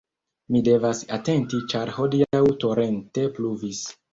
Mi 0.53 0.61
devas 0.67 1.01
atenti 1.17 1.61
ĉar 1.75 1.93
hodiaŭ 1.99 2.43
torente 2.65 3.31
pluvis 3.39 3.87